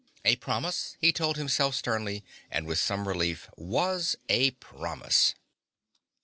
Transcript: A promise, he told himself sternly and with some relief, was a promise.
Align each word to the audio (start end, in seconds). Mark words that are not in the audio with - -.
A 0.25 0.35
promise, 0.37 0.95
he 0.99 1.11
told 1.11 1.37
himself 1.37 1.75
sternly 1.75 2.23
and 2.49 2.65
with 2.65 2.79
some 2.79 3.07
relief, 3.07 3.47
was 3.55 4.15
a 4.29 4.49
promise. 4.49 5.35